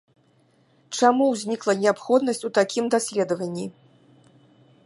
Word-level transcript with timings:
Чаму 0.99 1.27
ўзнікла 1.33 1.73
неабходнасць 1.83 2.43
у 2.49 2.53
такім 2.59 2.85
даследаванні? 2.97 3.67